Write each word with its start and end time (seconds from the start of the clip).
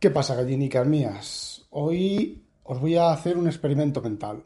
¿Qué 0.00 0.10
pasa, 0.12 0.36
gallinicas 0.36 0.86
mías? 0.86 1.66
Hoy 1.70 2.44
os 2.62 2.80
voy 2.80 2.94
a 2.94 3.10
hacer 3.10 3.36
un 3.36 3.48
experimento 3.48 4.00
mental. 4.00 4.44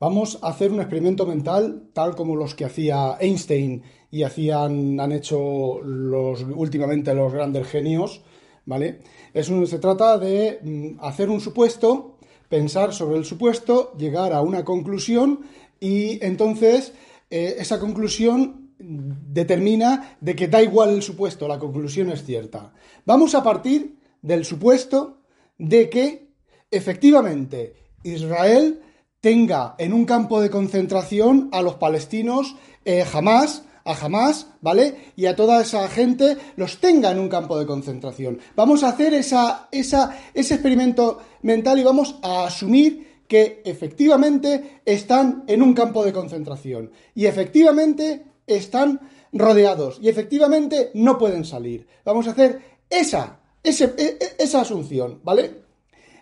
Vamos 0.00 0.38
a 0.40 0.48
hacer 0.48 0.72
un 0.72 0.80
experimento 0.80 1.26
mental 1.26 1.90
tal 1.92 2.16
como 2.16 2.34
los 2.36 2.54
que 2.54 2.64
hacía 2.64 3.18
Einstein 3.20 3.82
y 4.10 4.22
hacían, 4.22 4.98
han 4.98 5.12
hecho 5.12 5.82
los, 5.82 6.42
últimamente 6.42 7.12
los 7.12 7.30
grandes 7.34 7.66
genios, 7.66 8.22
¿vale? 8.64 9.00
Es 9.34 9.50
un, 9.50 9.66
se 9.66 9.78
trata 9.78 10.16
de 10.16 10.58
mm, 10.62 11.04
hacer 11.04 11.28
un 11.28 11.42
supuesto, 11.42 12.16
pensar 12.48 12.94
sobre 12.94 13.18
el 13.18 13.26
supuesto, 13.26 13.92
llegar 13.98 14.32
a 14.32 14.40
una 14.40 14.64
conclusión 14.64 15.40
y 15.78 16.24
entonces 16.24 16.94
eh, 17.28 17.56
esa 17.58 17.78
conclusión 17.78 18.70
determina 18.78 20.16
de 20.22 20.34
que 20.34 20.48
da 20.48 20.62
igual 20.62 20.94
el 20.94 21.02
supuesto, 21.02 21.46
la 21.46 21.58
conclusión 21.58 22.08
es 22.08 22.24
cierta. 22.24 22.72
Vamos 23.04 23.34
a 23.34 23.42
partir 23.42 23.97
del 24.22 24.44
supuesto 24.44 25.18
de 25.58 25.88
que 25.88 26.28
efectivamente 26.70 27.74
Israel 28.02 28.82
tenga 29.20 29.74
en 29.78 29.92
un 29.92 30.04
campo 30.04 30.40
de 30.40 30.50
concentración 30.50 31.48
a 31.52 31.62
los 31.62 31.74
palestinos 31.74 32.56
eh, 32.84 33.04
jamás 33.04 33.64
a 33.88 33.94
jamás, 33.94 34.48
¿vale? 34.60 35.12
Y 35.16 35.24
a 35.24 35.34
toda 35.34 35.62
esa 35.62 35.88
gente 35.88 36.36
los 36.56 36.78
tenga 36.78 37.10
en 37.10 37.18
un 37.18 37.30
campo 37.30 37.58
de 37.58 37.64
concentración. 37.64 38.38
Vamos 38.54 38.82
a 38.82 38.90
hacer 38.90 39.14
esa, 39.14 39.68
ese 39.72 39.96
experimento 40.34 41.20
mental 41.40 41.78
y 41.78 41.84
vamos 41.84 42.16
a 42.22 42.44
asumir 42.44 43.22
que 43.26 43.62
efectivamente 43.64 44.82
están 44.84 45.44
en 45.46 45.62
un 45.62 45.72
campo 45.72 46.04
de 46.04 46.12
concentración 46.12 46.90
y 47.14 47.24
efectivamente 47.24 48.26
están 48.46 49.00
rodeados 49.32 49.98
y 50.02 50.10
efectivamente 50.10 50.90
no 50.92 51.16
pueden 51.16 51.46
salir. 51.46 51.86
Vamos 52.04 52.28
a 52.28 52.32
hacer 52.32 52.60
esa 52.90 53.40
e, 53.68 53.94
e, 53.98 54.36
esa 54.38 54.62
asunción, 54.62 55.20
¿vale? 55.22 55.62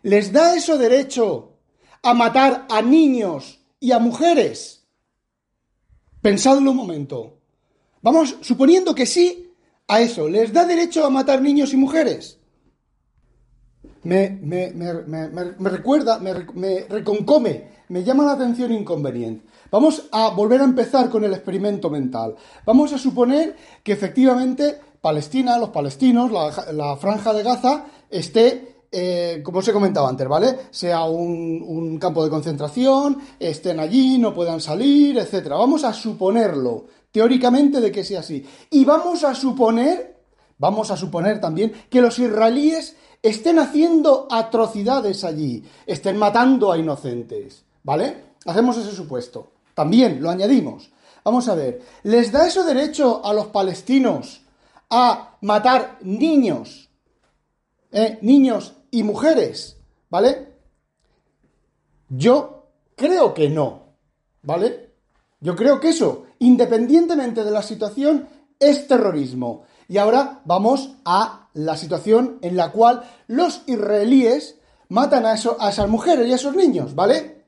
¿Les 0.02 0.32
da 0.32 0.54
eso 0.54 0.78
derecho 0.78 1.58
a 2.02 2.14
matar 2.14 2.66
a 2.68 2.82
niños 2.82 3.60
y 3.80 3.92
a 3.92 3.98
mujeres? 3.98 4.86
Pensadlo 6.22 6.70
un 6.70 6.76
momento. 6.76 7.38
Vamos, 8.02 8.36
suponiendo 8.40 8.94
que 8.94 9.06
sí 9.06 9.52
a 9.88 10.00
eso, 10.00 10.28
¿les 10.28 10.52
da 10.52 10.64
derecho 10.64 11.04
a 11.04 11.10
matar 11.10 11.42
niños 11.42 11.72
y 11.72 11.76
mujeres? 11.76 12.38
Me, 14.04 14.30
me, 14.30 14.70
me 14.72 15.70
recuerda, 15.70 16.20
me, 16.20 16.84
reconcome, 16.88 17.70
me 17.88 18.04
llama 18.04 18.24
la 18.24 18.32
atención 18.32 18.72
inconveniente. 18.72 19.46
Vamos 19.70 20.08
a 20.12 20.30
volver 20.30 20.60
a 20.60 20.64
empezar 20.64 21.10
con 21.10 21.24
el 21.24 21.32
experimento 21.32 21.90
mental. 21.90 22.36
Vamos 22.64 22.92
a 22.92 22.98
suponer 22.98 23.56
que 23.82 23.92
efectivamente 23.92 24.78
Palestina, 25.00 25.58
los 25.58 25.70
palestinos, 25.70 26.30
la, 26.30 26.96
franja 26.96 27.32
de 27.32 27.42
Gaza, 27.42 27.84
esté, 28.10 28.84
eh, 28.90 29.40
como 29.44 29.58
os 29.58 29.68
he 29.68 29.72
comentado 29.72 30.06
antes, 30.06 30.26
¿vale? 30.26 30.56
Sea 30.70 31.04
un, 31.04 31.98
campo 31.98 32.24
de 32.24 32.30
concentración, 32.30 33.18
estén 33.38 33.80
allí, 33.80 34.18
no 34.18 34.34
puedan 34.34 34.60
salir, 34.60 35.18
etc. 35.18 35.48
Vamos 35.50 35.84
a 35.84 35.92
suponerlo, 35.92 36.86
teóricamente, 37.10 37.80
de 37.80 37.92
que 37.92 38.04
sea 38.04 38.20
así. 38.20 38.44
Y 38.70 38.84
vamos 38.84 39.24
a 39.24 39.34
suponer, 39.34 40.16
vamos 40.58 40.90
a 40.90 40.96
suponer 40.96 41.40
también 41.40 41.72
que 41.90 42.00
los 42.00 42.18
israelíes 42.18 42.96
estén 43.22 43.58
haciendo 43.58 44.28
atrocidades 44.30 45.24
allí, 45.24 45.62
estén 45.86 46.16
matando 46.16 46.72
a 46.72 46.78
inocentes, 46.78 47.64
¿vale? 47.82 48.36
Hacemos 48.44 48.76
ese 48.76 48.92
supuesto. 48.92 49.52
También 49.74 50.22
lo 50.22 50.30
añadimos. 50.30 50.90
Vamos 51.24 51.48
a 51.48 51.54
ver, 51.54 51.82
¿les 52.04 52.30
da 52.30 52.46
eso 52.46 52.64
derecho 52.64 53.20
a 53.24 53.32
los 53.32 53.48
palestinos 53.48 54.45
a 54.90 55.36
matar 55.40 55.98
niños, 56.02 56.90
¿eh? 57.92 58.18
niños 58.22 58.74
y 58.90 59.02
mujeres, 59.02 59.76
¿vale? 60.10 60.54
Yo 62.08 62.68
creo 62.94 63.34
que 63.34 63.48
no, 63.48 63.94
¿vale? 64.42 64.90
Yo 65.40 65.56
creo 65.56 65.80
que 65.80 65.90
eso, 65.90 66.24
independientemente 66.38 67.44
de 67.44 67.50
la 67.50 67.62
situación, 67.62 68.28
es 68.58 68.86
terrorismo. 68.86 69.64
Y 69.88 69.98
ahora 69.98 70.40
vamos 70.44 70.96
a 71.04 71.48
la 71.54 71.76
situación 71.76 72.38
en 72.42 72.56
la 72.56 72.72
cual 72.72 73.04
los 73.26 73.62
israelíes 73.66 74.56
matan 74.88 75.26
a, 75.26 75.32
a 75.32 75.70
esas 75.70 75.88
mujeres 75.88 76.28
y 76.28 76.32
a 76.32 76.36
esos 76.36 76.54
niños, 76.54 76.94
¿vale? 76.94 77.44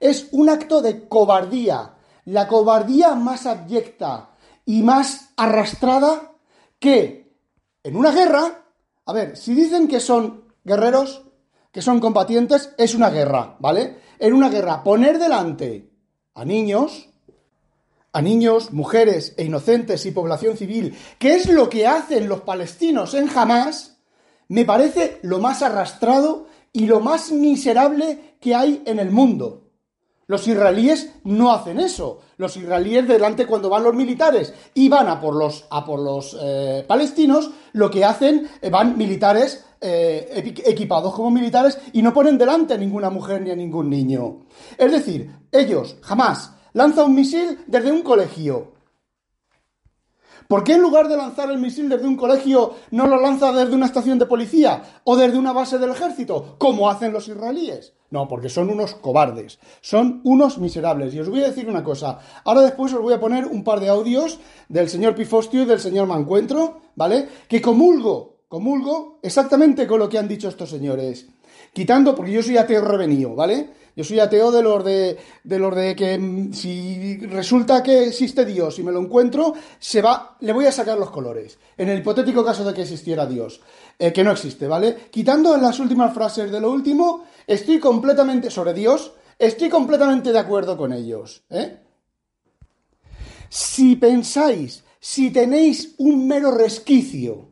Es 0.00 0.28
un 0.32 0.48
acto 0.48 0.80
de 0.80 1.08
cobardía, 1.08 1.94
la 2.24 2.48
cobardía 2.48 3.14
más 3.14 3.46
abyecta 3.46 4.30
y 4.64 4.82
más 4.82 5.30
arrastrada 5.36 6.32
que 6.78 7.32
en 7.82 7.96
una 7.96 8.10
guerra, 8.10 8.64
a 9.06 9.12
ver, 9.12 9.36
si 9.36 9.54
dicen 9.54 9.88
que 9.88 10.00
son 10.00 10.44
guerreros, 10.64 11.22
que 11.72 11.82
son 11.82 12.00
combatientes, 12.00 12.74
es 12.78 12.94
una 12.94 13.10
guerra, 13.10 13.56
¿vale? 13.60 13.98
En 14.18 14.32
una 14.32 14.48
guerra, 14.48 14.82
poner 14.82 15.18
delante 15.18 15.90
a 16.34 16.44
niños, 16.44 17.08
a 18.12 18.22
niños, 18.22 18.72
mujeres 18.72 19.34
e 19.36 19.44
inocentes 19.44 20.04
y 20.06 20.10
población 20.10 20.56
civil, 20.56 20.96
que 21.18 21.34
es 21.34 21.48
lo 21.48 21.68
que 21.68 21.86
hacen 21.86 22.28
los 22.28 22.40
palestinos 22.40 23.14
en 23.14 23.28
Hamas, 23.28 23.98
me 24.48 24.64
parece 24.64 25.18
lo 25.22 25.38
más 25.38 25.62
arrastrado 25.62 26.46
y 26.72 26.86
lo 26.86 27.00
más 27.00 27.32
miserable 27.32 28.36
que 28.40 28.54
hay 28.54 28.82
en 28.86 28.98
el 28.98 29.10
mundo. 29.10 29.67
Los 30.28 30.46
israelíes 30.46 31.10
no 31.24 31.50
hacen 31.50 31.80
eso. 31.80 32.20
Los 32.36 32.54
israelíes 32.58 33.08
delante 33.08 33.46
cuando 33.46 33.70
van 33.70 33.82
los 33.82 33.94
militares 33.94 34.52
y 34.74 34.88
van 34.90 35.08
a 35.08 35.18
por 35.18 35.34
los, 35.34 35.64
a 35.70 35.86
por 35.86 36.00
los 36.00 36.36
eh, 36.38 36.84
palestinos, 36.86 37.50
lo 37.72 37.90
que 37.90 38.04
hacen 38.04 38.46
eh, 38.60 38.68
van 38.68 38.98
militares 38.98 39.64
eh, 39.80 40.54
equipados 40.66 41.14
como 41.14 41.30
militares 41.30 41.78
y 41.94 42.02
no 42.02 42.12
ponen 42.12 42.36
delante 42.36 42.74
a 42.74 42.76
ninguna 42.76 43.08
mujer 43.08 43.40
ni 43.40 43.50
a 43.50 43.56
ningún 43.56 43.88
niño. 43.88 44.40
Es 44.76 44.92
decir, 44.92 45.34
ellos 45.50 45.96
jamás 46.02 46.52
lanzan 46.74 47.06
un 47.06 47.14
misil 47.14 47.60
desde 47.66 47.90
un 47.90 48.02
colegio. 48.02 48.77
¿Por 50.48 50.64
qué 50.64 50.72
en 50.72 50.80
lugar 50.80 51.08
de 51.08 51.16
lanzar 51.18 51.50
el 51.50 51.58
misil 51.58 51.90
desde 51.90 52.08
un 52.08 52.16
colegio 52.16 52.74
no 52.90 53.06
lo 53.06 53.20
lanza 53.20 53.52
desde 53.52 53.74
una 53.74 53.84
estación 53.84 54.18
de 54.18 54.24
policía 54.24 54.82
o 55.04 55.14
desde 55.14 55.36
una 55.36 55.52
base 55.52 55.76
del 55.76 55.90
ejército, 55.90 56.56
como 56.56 56.88
hacen 56.88 57.12
los 57.12 57.28
israelíes? 57.28 57.92
No, 58.10 58.26
porque 58.26 58.48
son 58.48 58.70
unos 58.70 58.94
cobardes, 58.94 59.58
son 59.82 60.22
unos 60.24 60.56
miserables. 60.56 61.12
Y 61.12 61.20
os 61.20 61.28
voy 61.28 61.42
a 61.42 61.48
decir 61.48 61.68
una 61.68 61.84
cosa. 61.84 62.18
Ahora 62.44 62.62
después 62.62 62.94
os 62.94 63.02
voy 63.02 63.12
a 63.12 63.20
poner 63.20 63.44
un 63.44 63.62
par 63.62 63.80
de 63.80 63.90
audios 63.90 64.40
del 64.70 64.88
señor 64.88 65.14
Pifostio 65.14 65.64
y 65.64 65.66
del 65.66 65.80
señor 65.80 66.06
Mancuentro, 66.06 66.80
¿vale? 66.96 67.28
Que 67.46 67.60
comulgo, 67.60 68.38
comulgo 68.48 69.18
exactamente 69.22 69.86
con 69.86 69.98
lo 69.98 70.08
que 70.08 70.16
han 70.16 70.28
dicho 70.28 70.48
estos 70.48 70.70
señores. 70.70 71.26
Quitando, 71.74 72.14
porque 72.14 72.32
yo 72.32 72.42
soy 72.42 72.56
ateo 72.56 72.80
revenido, 72.80 73.34
¿vale? 73.34 73.68
Yo 73.98 74.04
soy 74.04 74.20
ateo 74.20 74.52
de 74.52 74.62
los 74.62 74.84
de, 74.84 75.18
de 75.42 75.58
los 75.58 75.74
de 75.74 75.96
que 75.96 76.16
mm, 76.16 76.52
si 76.52 77.16
resulta 77.26 77.82
que 77.82 78.04
existe 78.04 78.44
Dios 78.44 78.78
y 78.78 78.84
me 78.84 78.92
lo 78.92 79.00
encuentro, 79.00 79.54
se 79.80 80.00
va, 80.00 80.36
le 80.38 80.52
voy 80.52 80.66
a 80.66 80.70
sacar 80.72 80.96
los 80.96 81.10
colores. 81.10 81.58
En 81.76 81.88
el 81.88 81.98
hipotético 81.98 82.44
caso 82.44 82.62
de 82.62 82.72
que 82.72 82.82
existiera 82.82 83.26
Dios, 83.26 83.60
eh, 83.98 84.12
que 84.12 84.22
no 84.22 84.30
existe, 84.30 84.68
¿vale? 84.68 85.08
Quitando 85.10 85.56
las 85.56 85.80
últimas 85.80 86.14
frases 86.14 86.52
de 86.52 86.60
lo 86.60 86.70
último, 86.70 87.24
estoy 87.44 87.80
completamente 87.80 88.52
sobre 88.52 88.72
Dios, 88.72 89.14
estoy 89.36 89.68
completamente 89.68 90.30
de 90.30 90.38
acuerdo 90.38 90.76
con 90.76 90.92
ellos, 90.92 91.42
¿eh? 91.50 91.80
Si 93.48 93.96
pensáis, 93.96 94.84
si 95.00 95.32
tenéis 95.32 95.96
un 95.98 96.28
mero 96.28 96.52
resquicio, 96.52 97.48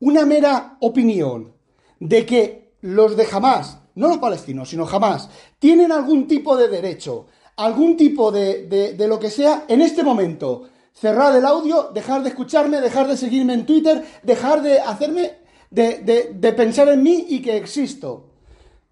una 0.00 0.26
mera 0.26 0.76
opinión 0.80 1.54
de 2.00 2.26
que 2.26 2.74
los 2.82 3.16
de 3.16 3.24
jamás 3.24 3.78
no 3.96 4.08
los 4.08 4.18
palestinos, 4.18 4.70
sino 4.70 4.86
jamás, 4.86 5.28
tienen 5.58 5.92
algún 5.92 6.26
tipo 6.26 6.56
de 6.56 6.68
derecho, 6.68 7.26
algún 7.56 7.96
tipo 7.96 8.30
de, 8.30 8.66
de, 8.96 9.08
lo 9.08 9.18
que 9.18 9.30
sea, 9.30 9.64
en 9.68 9.80
este 9.80 10.02
momento, 10.02 10.68
cerrar 10.92 11.34
el 11.34 11.44
audio, 11.44 11.90
dejar 11.92 12.22
de 12.22 12.30
escucharme, 12.30 12.80
dejar 12.80 13.08
de 13.08 13.16
seguirme 13.16 13.54
en 13.54 13.66
Twitter, 13.66 14.04
dejar 14.22 14.62
de 14.62 14.80
hacerme, 14.80 15.32
de, 15.70 16.32
de 16.32 16.52
pensar 16.52 16.88
en 16.88 17.02
mí 17.02 17.26
y 17.28 17.42
que 17.42 17.56
existo. 17.56 18.28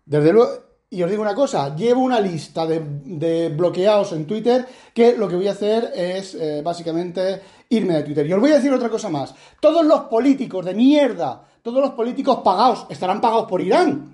Desde 0.05 0.32
luego, 0.32 0.64
y 0.94 1.02
os 1.02 1.11
digo 1.11 1.23
una 1.23 1.34
cosa, 1.34 1.75
llevo 1.75 2.02
una 2.02 2.20
lista 2.20 2.67
de, 2.67 3.49
bloqueados 3.49 4.12
en 4.12 4.26
Twitter 4.26 4.64
que 4.94 5.17
lo 5.17 5.26
que 5.28 5.34
voy 5.34 5.49
a 5.49 5.52
hacer 5.52 5.93
es 5.93 6.37
eh, 6.37 6.62
básicamente 6.62 7.43
irme 7.70 7.94
de 7.94 8.02
Twitter. 8.05 8.26
Y 8.26 8.32
os 8.32 8.40
voy 8.40 8.52
a 8.52 8.56
decir 8.56 8.73
otra 8.73 8.88
cosa 8.88 9.08
más. 9.08 9.34
Todos 9.61 9.84
los 9.84 10.02
políticos 10.02 10.64
de 10.64 10.73
mierda, 10.73 11.44
todos 11.62 11.81
los 11.81 11.90
políticos 11.94 12.40
pagados, 12.44 12.87
estarán 12.88 13.20
pagados 13.20 13.46
por 13.46 13.61
Irán 13.61 14.13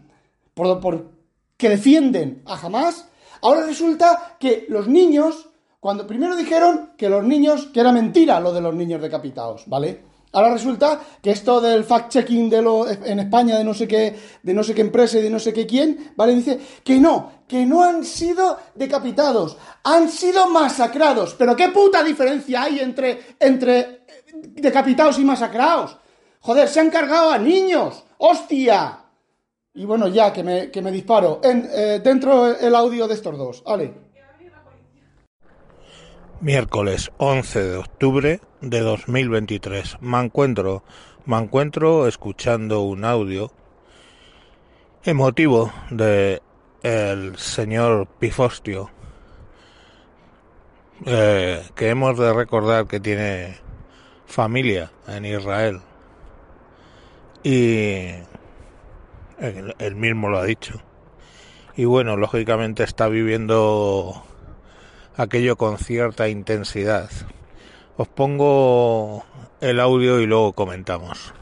por, 0.80 1.10
que 1.56 1.68
defienden 1.68 2.42
a 2.46 2.54
Hamas, 2.54 3.06
ahora 3.42 3.66
resulta 3.66 4.36
que 4.38 4.66
los 4.68 4.88
niños, 4.88 5.48
cuando 5.78 6.06
primero 6.06 6.36
dijeron 6.36 6.92
que 6.96 7.08
los 7.08 7.24
niños, 7.24 7.68
que 7.72 7.80
era 7.80 7.92
mentira 7.92 8.40
lo 8.40 8.52
de 8.52 8.60
los 8.60 8.74
niños 8.74 9.00
decapitados, 9.00 9.64
¿vale? 9.66 10.10
Ahora 10.32 10.52
resulta 10.52 11.00
que 11.20 11.30
esto 11.30 11.60
del 11.60 11.84
fact-checking 11.84 12.48
de 12.48 12.62
lo, 12.62 12.88
en 12.88 13.18
España 13.18 13.58
de 13.58 13.64
no 13.64 13.74
sé 13.74 13.88
qué, 13.88 14.16
de 14.42 14.54
no 14.54 14.62
sé 14.62 14.74
qué 14.74 14.82
empresa 14.82 15.18
y 15.18 15.22
de 15.22 15.30
no 15.30 15.40
sé 15.40 15.52
qué 15.52 15.66
quién, 15.66 16.12
¿vale? 16.14 16.34
Dice 16.36 16.60
que 16.84 17.00
no, 17.00 17.32
que 17.48 17.66
no 17.66 17.82
han 17.82 18.04
sido 18.04 18.56
decapitados, 18.76 19.56
han 19.82 20.08
sido 20.08 20.48
masacrados. 20.48 21.34
Pero 21.36 21.56
qué 21.56 21.70
puta 21.70 22.04
diferencia 22.04 22.62
hay 22.62 22.78
entre, 22.78 23.34
entre 23.40 24.04
decapitados 24.32 25.18
y 25.18 25.24
masacrados. 25.24 25.96
Joder, 26.40 26.68
se 26.68 26.78
han 26.78 26.90
cargado 26.90 27.32
a 27.32 27.38
niños. 27.38 28.04
¡Hostia! 28.18 28.99
Y 29.72 29.84
bueno, 29.84 30.08
ya 30.08 30.32
que 30.32 30.42
me, 30.42 30.70
que 30.70 30.82
me 30.82 30.90
disparo. 30.90 31.40
Eh, 31.44 32.00
dentro 32.02 32.58
el 32.58 32.74
audio 32.74 33.06
de 33.06 33.14
estos 33.14 33.38
dos. 33.38 33.62
Ale. 33.66 33.94
Miércoles 36.40 37.12
11 37.18 37.62
de 37.62 37.76
octubre 37.76 38.40
de 38.60 38.80
2023. 38.80 39.98
Me 40.00 40.18
encuentro, 40.20 40.82
me 41.24 41.36
encuentro 41.36 42.08
escuchando 42.08 42.80
un 42.80 43.04
audio 43.04 43.52
emotivo 45.04 45.72
de 45.90 46.42
el 46.82 47.36
señor 47.36 48.08
Pifostio, 48.18 48.90
eh, 51.06 51.62
que 51.74 51.90
hemos 51.90 52.18
de 52.18 52.32
recordar 52.32 52.86
que 52.86 53.00
tiene 53.00 53.58
familia 54.26 54.90
en 55.06 55.26
Israel 55.26 55.80
y 57.42 58.12
él, 59.40 59.96
mismo 59.96 60.28
lo 60.28 60.38
ha 60.38 60.44
dicho. 60.44 60.80
Y 61.76 61.84
bueno, 61.84 62.16
lógicamente 62.16 62.82
está 62.82 63.08
viviendo 63.08 64.22
aquello 65.16 65.56
con 65.56 65.78
cierta 65.78 66.28
intensidad. 66.28 67.10
Os 67.96 68.08
pongo 68.08 69.24
el 69.60 69.80
audio 69.80 70.20
y 70.20 70.26
luego 70.26 70.52
comentamos. 70.52 71.34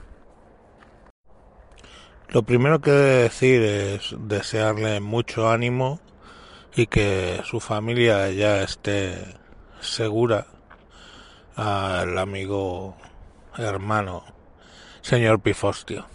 Lo 2.28 2.42
primero 2.42 2.80
que 2.80 2.90
decir 2.90 3.62
es 3.62 4.14
desearle 4.18 5.00
mucho 5.00 5.50
ánimo 5.50 6.00
y 6.76 6.86
que 6.86 7.40
su 7.44 7.58
familia 7.58 8.30
ya 8.30 8.62
esté 8.62 9.16
segura 9.80 10.46
al 11.56 12.18
amigo 12.18 12.96
hermano 13.56 14.24
señor 15.00 15.40
Pifostio 15.40 16.06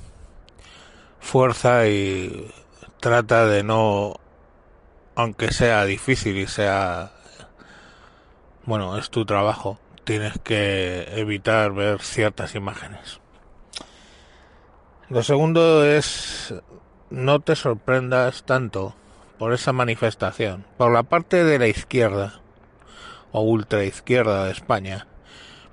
fuerza 1.24 1.88
y 1.88 2.52
trata 3.00 3.48
de 3.48 3.64
no, 3.64 4.16
aunque 5.16 5.52
sea 5.52 5.86
difícil 5.86 6.38
y 6.38 6.48
sea, 6.48 7.12
bueno, 8.66 8.98
es 8.98 9.10
tu 9.10 9.26
trabajo, 9.26 9.80
tienes 10.04 10.38
que 10.44 11.08
evitar 11.16 11.72
ver 11.74 12.02
ciertas 12.02 12.54
imágenes. 12.56 13.20
Lo 15.10 15.24
segundo 15.24 15.84
es, 15.86 16.54
no 17.10 17.40
te 17.40 17.56
sorprendas 17.56 18.44
tanto 18.44 18.96
por 19.40 19.54
esa 19.54 19.74
manifestación, 19.74 20.66
por 20.78 20.92
la 20.92 21.04
parte 21.04 21.44
de 21.44 21.58
la 21.58 21.68
izquierda 21.68 22.42
o 23.32 23.42
ultra 23.42 23.86
izquierda 23.86 24.46
de 24.46 24.52
España, 24.52 25.08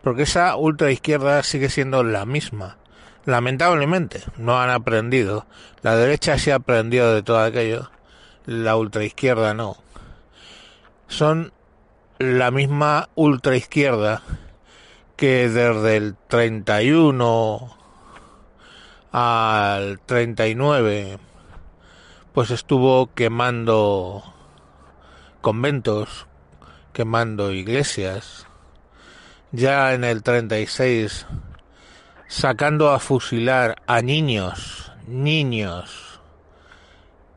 porque 0.02 0.22
esa 0.22 0.56
ultra 0.56 0.90
izquierda 0.90 1.42
sigue 1.42 1.68
siendo 1.68 2.02
la 2.02 2.24
misma 2.24 2.79
lamentablemente 3.24 4.22
no 4.36 4.60
han 4.60 4.70
aprendido. 4.70 5.46
La 5.82 5.96
derecha 5.96 6.38
sí 6.38 6.50
ha 6.50 6.56
aprendido 6.56 7.14
de 7.14 7.22
todo 7.22 7.40
aquello, 7.40 7.90
la 8.46 8.76
ultraizquierda 8.76 9.54
no. 9.54 9.76
Son 11.08 11.52
la 12.18 12.50
misma 12.50 13.08
ultraizquierda 13.14 14.22
que 15.16 15.48
desde 15.48 15.96
el 15.96 16.16
31 16.28 17.76
al 19.12 20.00
39 20.06 21.18
pues 22.32 22.50
estuvo 22.50 23.12
quemando 23.12 24.22
conventos, 25.40 26.26
quemando 26.92 27.52
iglesias. 27.52 28.46
Ya 29.52 29.94
en 29.94 30.04
el 30.04 30.22
36 30.22 31.26
sacando 32.30 32.90
a 32.90 33.00
fusilar 33.00 33.82
a 33.88 34.02
niños, 34.02 34.92
niños, 35.08 36.20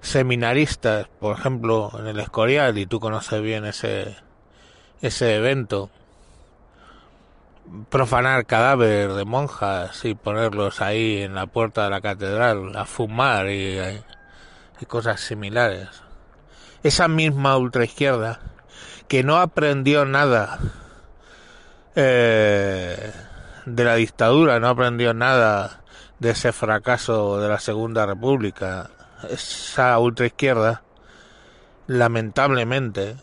seminaristas, 0.01 1.07
por 1.19 1.35
ejemplo, 1.35 1.91
en 1.97 2.05
el 2.05 2.19
Escorial, 2.19 2.77
y 2.77 2.85
tú 2.85 2.99
conoces 2.99 3.41
bien 3.41 3.65
ese, 3.65 4.15
ese 5.01 5.35
evento, 5.35 5.89
profanar 7.89 8.45
cadáveres 8.45 9.15
de 9.15 9.25
monjas 9.25 10.05
y 10.05 10.13
ponerlos 10.13 10.79
ahí 10.79 11.23
en 11.23 11.33
la 11.33 11.47
puerta 11.47 11.85
de 11.85 11.89
la 11.89 12.01
catedral 12.01 12.77
a 12.77 12.85
fumar 12.85 13.49
y, 13.49 13.79
cosas 14.87 15.21
similares. 15.21 15.87
Esa 16.83 17.07
misma 17.07 17.57
ultraizquierda 17.57 18.41
que 19.07 19.23
no 19.23 19.37
aprendió 19.37 20.05
nada 20.05 20.59
eh, 21.95 23.11
de 23.65 23.83
la 23.83 23.95
dictadura, 23.95 24.59
no 24.59 24.67
aprendió 24.67 25.13
nada 25.13 25.81
de 26.19 26.31
ese 26.31 26.51
fracaso 26.51 27.39
de 27.39 27.49
la 27.49 27.59
Segunda 27.59 28.05
República. 28.05 28.89
Esa 29.29 29.97
ultraizquierda, 29.99 30.83
lamentablemente, 31.87 33.15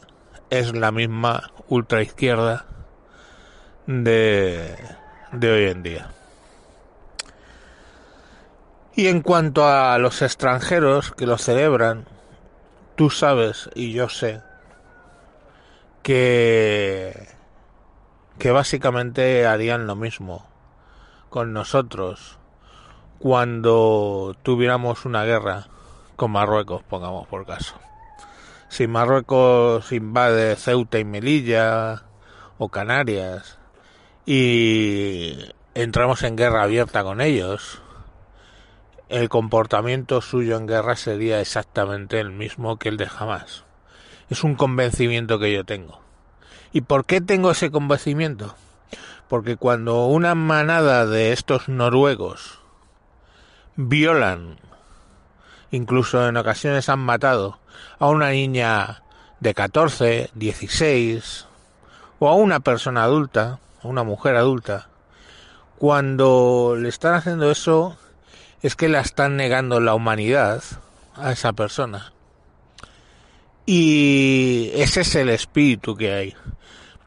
es 0.51 0.75
la 0.75 0.91
misma 0.93 1.51
ultraizquierda 1.69 2.67
de, 3.87 4.77
de 5.33 5.51
hoy 5.51 5.71
en 5.71 5.83
día. 5.83 6.11
Y 8.95 9.07
en 9.07 9.23
cuanto 9.23 9.67
a 9.67 9.99
los 9.99 10.21
extranjeros 10.21 11.13
que 11.13 11.27
lo 11.27 11.39
celebran, 11.39 12.07
tú 12.97 13.09
sabes 13.09 13.71
y 13.75 13.93
yo 13.93 14.09
sé 14.09 14.43
que 16.03 17.29
que 18.39 18.51
básicamente 18.51 19.47
harían 19.47 19.87
lo 19.87 19.97
mismo 19.97 20.47
con 21.29 21.53
nosotros 21.53 22.39
cuando 23.19 24.35
tuviéramos 24.43 25.05
una 25.05 25.25
guerra 25.25 25.69
con 26.17 26.33
Marruecos, 26.33 26.83
pongamos 26.83 27.27
por 27.29 27.47
caso. 27.47 27.77
Si 28.69 28.87
Marruecos 28.87 29.93
invade 29.93 30.57
Ceuta 30.57 30.99
y 30.99 31.05
Melilla 31.05 32.03
o 32.59 32.69
Canarias 32.69 33.59
y 34.27 35.35
entramos 35.75 36.23
en 36.23 36.37
guerra 36.37 36.63
abierta 36.63 37.03
con 37.03 37.21
ellos, 37.21 37.83
el 39.09 39.29
comportamiento 39.29 40.21
suyo 40.21 40.57
en 40.57 40.67
guerra 40.67 40.95
sería 40.95 41.41
exactamente 41.41 42.21
el 42.21 42.31
mismo 42.31 42.79
que 42.79 42.89
el 42.89 42.97
de 42.97 43.07
jamás. 43.07 43.65
Es 44.29 44.45
un 44.45 44.55
convencimiento 44.55 45.39
que 45.39 45.53
yo 45.53 45.65
tengo. 45.65 46.01
¿Y 46.73 46.83
por 46.83 47.05
qué 47.05 47.21
tengo 47.21 47.51
ese 47.51 47.71
convencimiento? 47.71 48.55
Porque 49.29 49.57
cuando 49.57 50.07
una 50.07 50.37
manada 50.37 51.05
de 51.05 51.33
estos 51.33 51.69
noruegos 51.69 52.61
violan, 53.75 54.59
incluso 55.73 56.29
en 56.29 56.37
ocasiones 56.37 56.89
han 56.89 57.01
matado 57.01 57.59
a 57.99 58.07
una 58.09 58.31
niña 58.31 59.03
de 59.41 59.53
14, 59.53 60.31
16 60.35 61.47
o 62.21 62.29
a 62.29 62.35
una 62.35 62.61
persona 62.61 63.03
adulta, 63.03 63.59
a 63.83 63.89
una 63.89 64.05
mujer 64.05 64.37
adulta, 64.37 64.89
cuando 65.79 66.77
le 66.79 66.89
están 66.89 67.15
haciendo 67.15 67.51
eso 67.51 67.97
es 68.63 68.77
que 68.77 68.89
la 68.89 69.01
están 69.01 69.37
negando 69.37 69.81
la 69.81 69.95
humanidad 69.95 70.63
a 71.17 71.33
esa 71.33 71.53
persona. 71.53 72.13
Y 73.67 74.71
ese 74.75 75.03
es 75.03 75.15
el 75.15 75.29
espíritu 75.29 75.97
que 75.97 76.13
hay. 76.13 76.35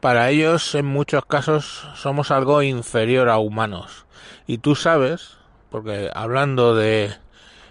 Para 0.00 0.30
ellos, 0.30 0.74
en 0.74 0.86
muchos 0.86 1.24
casos, 1.24 1.88
somos 1.94 2.30
algo 2.30 2.62
inferior 2.62 3.28
a 3.28 3.38
humanos. 3.38 4.06
Y 4.46 4.58
tú 4.58 4.74
sabes, 4.74 5.38
porque 5.70 6.10
hablando 6.14 6.74
de 6.74 7.14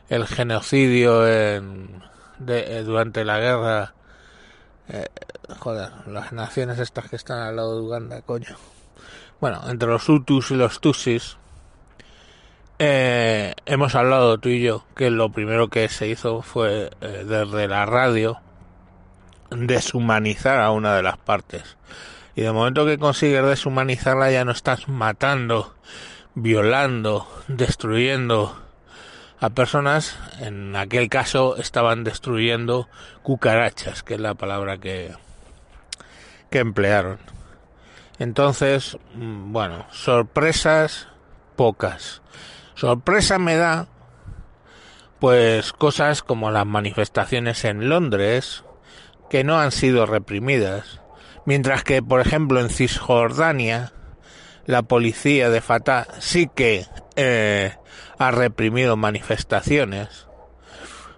el 0.10 0.28
genocidio 0.28 1.28
en, 1.28 2.04
de, 2.40 2.80
eh, 2.80 2.84
durante 2.84 3.24
la 3.24 3.40
guerra, 3.40 3.94
eh, 4.90 5.08
joder, 5.60 5.90
las 6.08 6.34
naciones 6.34 6.80
estas 6.80 7.10
que 7.10 7.16
están 7.16 7.40
al 7.40 7.56
lado 7.56 7.76
de 7.76 7.82
Uganda, 7.82 8.22
coño. 8.22 8.56
Bueno, 9.40 9.62
entre 9.68 9.90
los 9.90 10.08
Hutus 10.08 10.52
y 10.52 10.56
los 10.56 10.80
Tutsis, 10.82 11.38
eh, 12.80 13.54
hemos 13.66 13.96
hablado 13.96 14.38
tú 14.38 14.50
y 14.50 14.62
yo 14.62 14.86
que 14.96 15.10
lo 15.10 15.30
primero 15.30 15.68
que 15.68 15.88
se 15.90 16.08
hizo 16.08 16.42
fue 16.42 16.90
desde 17.00 17.68
la 17.68 17.86
radio 17.86 18.42
deshumanizar 19.56 20.60
a 20.60 20.72
una 20.72 20.96
de 20.96 21.04
las 21.04 21.18
partes. 21.18 21.78
Y 22.36 22.42
de 22.42 22.52
momento 22.52 22.86
que 22.86 22.98
consigues 22.98 23.46
deshumanizarla 23.46 24.32
ya 24.32 24.46
no 24.46 24.52
estás 24.52 24.88
matando, 24.88 25.76
violando, 26.36 27.28
destruyendo 27.48 28.60
a 29.40 29.50
personas. 29.50 30.18
En 30.40 30.76
aquel 30.76 31.10
caso 31.10 31.58
estaban 31.58 32.04
destruyendo 32.04 32.88
cucarachas, 33.22 34.04
que 34.04 34.16
es 34.16 34.20
la 34.20 34.34
palabra 34.34 34.78
que, 34.78 35.14
que 36.50 36.60
emplearon. 36.60 37.20
Entonces, 38.20 38.98
mm, 39.16 39.52
bueno, 39.52 39.86
sorpresas 39.92 41.08
pocas. 41.56 42.22
Sorpresa 42.76 43.38
me 43.38 43.56
da 43.56 43.88
pues 45.20 45.72
cosas 45.72 46.22
como 46.22 46.52
las 46.52 46.66
manifestaciones 46.66 47.64
en 47.64 47.88
Londres, 47.88 48.64
que 49.34 49.44
no 49.44 49.60
han 49.60 49.72
sido 49.72 50.06
reprimidas, 50.06 51.02
Mientras 51.46 51.84
que, 51.84 52.04
por 52.04 52.22
ejemplo, 52.22 52.60
en 52.60 52.70
Cisjordania, 52.70 53.92
la 54.68 54.84
policía 54.84 55.50
de 55.50 55.60
Fatah 55.60 56.06
sí 56.20 56.48
que 56.54 56.86
eh, 57.16 57.74
ha 58.20 58.30
reprimido 58.30 58.96
manifestaciones. 58.96 60.28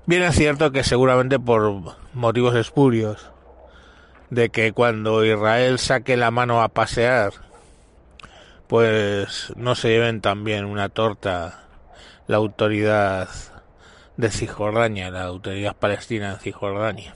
Bien 0.05 0.23
es 0.23 0.35
cierto 0.35 0.71
que 0.71 0.85
seguramente 0.85 1.39
por 1.39 1.93
motivos 2.13 2.55
espurios, 2.55 3.29
de 4.29 4.47
que 4.47 4.71
cuando 4.71 5.25
Israel 5.25 5.77
saque 5.77 6.15
la 6.15 6.31
mano 6.31 6.61
a 6.61 6.69
pasear, 6.69 7.33
pues 8.67 9.51
no 9.57 9.75
se 9.75 9.89
lleven 9.89 10.21
también 10.21 10.63
una 10.63 10.87
torta 10.87 11.65
la 12.27 12.37
autoridad 12.37 13.27
de 14.15 14.31
Cisjordania, 14.31 15.11
la 15.11 15.23
autoridad 15.23 15.75
palestina 15.75 16.31
en 16.31 16.39
Cisjordania. 16.39 17.13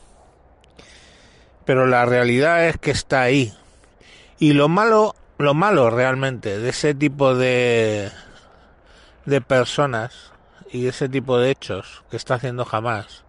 Pero 1.66 1.86
la 1.86 2.06
realidad 2.06 2.68
es 2.68 2.78
que 2.78 2.92
está 2.92 3.22
ahí. 3.22 3.54
Y 4.40 4.54
lo 4.54 4.70
malo, 4.70 5.16
lo 5.38 5.54
malo 5.54 5.90
realmente 5.90 6.58
de 6.58 6.70
ese 6.70 6.94
tipo 6.94 7.36
de 7.36 8.12
de 9.30 9.42
personas 9.42 10.32
y 10.72 10.88
ese 10.88 11.08
tipo 11.08 11.38
de 11.38 11.52
hechos 11.52 12.04
que 12.10 12.18
está 12.18 12.36
haciendo 12.36 12.66
jamás 12.66 13.24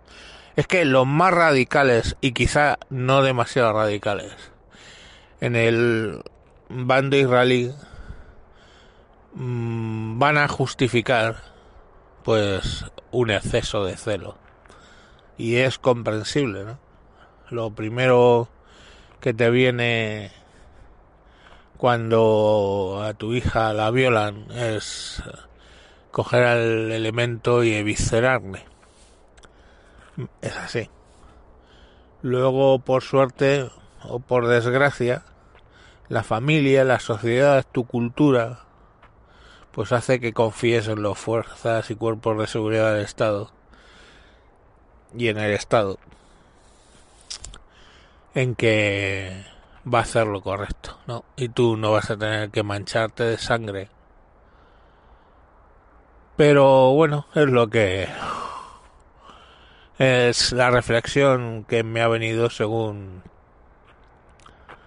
es 0.56 0.66
que 0.66 0.84
los 0.84 1.06
más 1.06 1.32
radicales 1.32 2.16
y 2.20 2.32
quizá 2.32 2.78
no 2.88 3.22
demasiado 3.22 3.72
radicales 3.72 4.32
en 5.40 5.56
el 5.56 6.22
bando 6.68 7.16
israelí 7.16 7.72
mmm, 9.34 10.18
van 10.18 10.38
a 10.38 10.48
justificar 10.48 11.36
pues 12.24 12.84
un 13.10 13.30
exceso 13.30 13.84
de 13.84 13.96
celo 13.96 14.36
y 15.36 15.56
es 15.56 15.78
comprensible 15.78 16.64
¿no? 16.64 16.78
Lo 17.50 17.70
primero 17.70 18.48
que 19.20 19.34
te 19.34 19.50
viene 19.50 20.30
cuando 21.76 23.02
a 23.02 23.14
tu 23.14 23.34
hija 23.34 23.72
la 23.72 23.90
violan 23.90 24.50
es 24.52 25.22
coger 26.10 26.44
al 26.44 26.92
elemento 26.92 27.64
y 27.64 27.74
eviscerarle. 27.74 28.64
Es 30.42 30.56
así. 30.56 30.90
Luego, 32.22 32.78
por 32.80 33.02
suerte 33.02 33.70
o 34.02 34.20
por 34.20 34.46
desgracia, 34.46 35.24
la 36.08 36.22
familia, 36.22 36.84
la 36.84 37.00
sociedad, 37.00 37.64
tu 37.72 37.86
cultura, 37.86 38.60
pues 39.72 39.92
hace 39.92 40.20
que 40.20 40.32
confíes 40.32 40.88
en 40.88 41.02
las 41.02 41.18
fuerzas 41.18 41.90
y 41.90 41.94
cuerpos 41.94 42.38
de 42.38 42.46
seguridad 42.46 42.94
del 42.94 43.04
Estado 43.04 43.50
y 45.16 45.28
en 45.28 45.38
el 45.38 45.52
Estado 45.52 45.98
en 48.34 48.54
que 48.54 49.44
va 49.92 50.00
a 50.00 50.02
hacer 50.02 50.26
lo 50.26 50.40
correcto, 50.42 50.98
¿no? 51.06 51.24
Y 51.36 51.48
tú 51.48 51.76
no 51.76 51.92
vas 51.92 52.10
a 52.10 52.16
tener 52.16 52.50
que 52.50 52.62
mancharte 52.62 53.24
de 53.24 53.38
sangre 53.38 53.90
pero 56.40 56.94
bueno, 56.94 57.26
es 57.34 57.50
lo 57.50 57.68
que 57.68 58.08
es 59.98 60.52
la 60.52 60.70
reflexión 60.70 61.66
que 61.68 61.82
me 61.82 62.00
ha 62.00 62.08
venido 62.08 62.48
según 62.48 63.22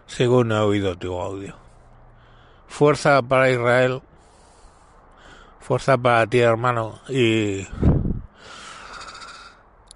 según 0.08 0.52
he 0.52 0.58
oído 0.58 0.98
tu 0.98 1.14
audio. 1.22 1.56
Fuerza 2.68 3.22
para 3.22 3.52
Israel, 3.52 4.02
fuerza 5.60 5.96
para 5.96 6.26
ti 6.26 6.40
hermano 6.40 7.02
y 7.08 7.68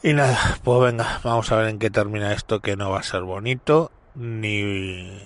y 0.04 0.14
nada, 0.14 0.58
pues 0.64 0.80
venga, 0.82 1.20
vamos 1.24 1.52
a 1.52 1.58
ver 1.58 1.70
en 1.70 1.80
qué 1.80 1.90
termina 1.90 2.34
esto 2.34 2.60
que 2.60 2.76
no 2.76 2.92
va 2.92 3.00
a 3.00 3.04
ser 3.04 3.24
bonito 3.24 3.92
ni 4.16 5.26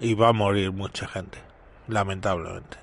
y 0.00 0.14
va 0.14 0.28
a 0.28 0.32
morir 0.32 0.72
mucha 0.72 1.06
gente, 1.06 1.38
lamentablemente. 1.86 2.78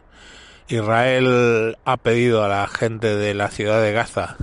Israel 0.67 1.77
ha 1.86 1.98
pedido 1.98 2.43
a 2.43 2.48
la 2.48 2.67
gente 2.67 3.15
de 3.15 3.34
la 3.34 3.50
ciudad 3.50 3.81
de 3.81 3.93
Gaza 3.93 4.38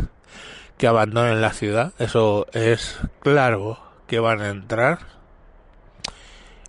que 0.78 0.86
abandonen 0.86 1.40
la 1.40 1.52
ciudad. 1.52 1.92
Eso 1.98 2.46
es 2.52 2.98
claro 3.20 3.78
que 4.06 4.18
van 4.20 4.40
a 4.40 4.48
entrar. 4.48 4.98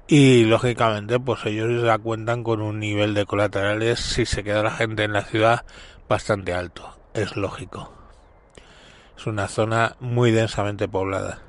Y 0.08 0.44
lógicamente, 0.46 1.20
pues 1.20 1.46
ellos 1.46 1.84
ya 1.84 1.98
cuentan 1.98 2.44
con 2.44 2.62
un 2.62 2.80
nivel 2.80 3.14
de 3.14 3.26
colaterales 3.26 4.00
si 4.00 4.26
se 4.26 4.44
queda 4.44 4.62
la 4.62 4.72
gente 4.72 5.04
en 5.04 5.14
la 5.14 5.24
ciudad 5.24 5.66
bastante 6.08 6.54
alto. 6.54 6.96
Es 7.14 7.36
lógico. 7.36 7.95
Es 9.18 9.28
una 9.28 9.48
zona 9.48 9.96
muy 10.00 10.32
densamente 10.32 10.88
poblada. 10.88 11.40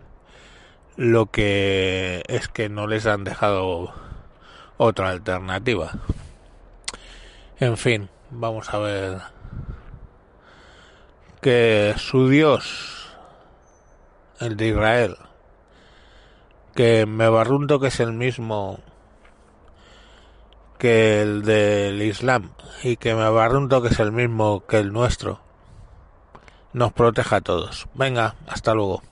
Lo 0.97 1.27
que 1.27 2.23
es 2.29 2.49
que 2.49 2.69
no 2.69 2.87
les 2.87 3.07
han 3.07 3.25
dejado 3.25 3.93
otra 4.77 5.11
alternativa. 5.11 5.93
En 7.59 7.77
fin, 7.77 8.09
vamos 8.31 8.73
a 8.73 8.79
ver 8.79 9.19
que 11.41 11.95
su 11.97 12.29
Dios, 12.29 13.09
el 14.41 14.57
de 14.57 14.69
Israel, 14.69 15.17
que 16.75 17.07
me 17.07 17.29
barrunto 17.29 17.81
que 17.81 17.89
es 17.89 18.01
el 18.01 18.13
mismo 18.13 18.81
que 20.79 21.23
el 21.23 21.43
del 21.43 22.03
Islam 22.03 22.51
y 22.83 22.97
que 22.97 23.15
me 23.15 23.31
barrunto 23.31 23.81
que 23.81 23.89
es 23.89 23.99
el 23.99 24.13
mismo 24.13 24.67
que 24.67 24.79
el 24.79 24.93
nuestro, 24.93 25.41
nos 26.77 26.93
proteja 26.93 27.37
a 27.37 27.41
todos. 27.41 27.87
Venga, 27.95 28.37
hasta 28.47 28.75
luego. 28.75 29.03